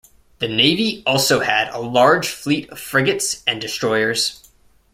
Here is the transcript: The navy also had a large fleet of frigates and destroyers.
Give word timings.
The 0.39 0.47
navy 0.47 1.03
also 1.05 1.41
had 1.41 1.69
a 1.69 1.77
large 1.77 2.27
fleet 2.27 2.67
of 2.71 2.79
frigates 2.79 3.43
and 3.45 3.61
destroyers. 3.61 4.49